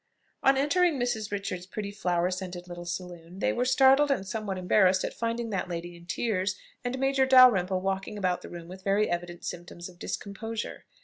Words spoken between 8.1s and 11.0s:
about the room with very evident symptoms of discomposure.